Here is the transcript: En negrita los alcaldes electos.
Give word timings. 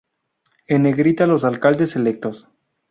En 0.65 0.81
negrita 0.81 1.27
los 1.27 1.43
alcaldes 1.45 1.95
electos. 1.95 2.47